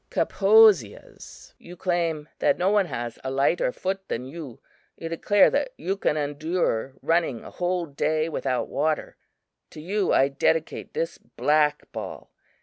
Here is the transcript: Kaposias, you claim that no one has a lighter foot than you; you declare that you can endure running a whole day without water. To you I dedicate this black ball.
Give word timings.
Kaposias, 0.09 1.53
you 1.59 1.77
claim 1.77 2.27
that 2.39 2.57
no 2.57 2.71
one 2.71 2.87
has 2.87 3.19
a 3.23 3.29
lighter 3.29 3.71
foot 3.71 4.07
than 4.07 4.25
you; 4.25 4.59
you 4.97 5.07
declare 5.09 5.51
that 5.51 5.73
you 5.77 5.95
can 5.95 6.17
endure 6.17 6.95
running 7.03 7.43
a 7.43 7.51
whole 7.51 7.85
day 7.85 8.27
without 8.27 8.67
water. 8.67 9.15
To 9.69 9.79
you 9.79 10.11
I 10.11 10.27
dedicate 10.27 10.95
this 10.95 11.19
black 11.19 11.91
ball. 11.91 12.31